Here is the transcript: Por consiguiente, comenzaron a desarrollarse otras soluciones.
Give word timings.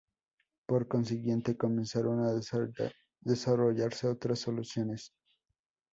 Por 0.65 0.87
consiguiente, 0.87 1.55
comenzaron 1.57 2.23
a 2.25 2.33
desarrollarse 3.21 4.07
otras 4.07 4.39
soluciones. 4.39 5.13